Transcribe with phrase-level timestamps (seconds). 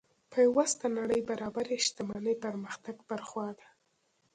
[0.33, 3.67] پیوسته نړۍ برابرۍ شتمنۍ پرمختګ پر خوا ده.